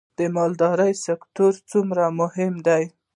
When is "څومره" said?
1.71-2.03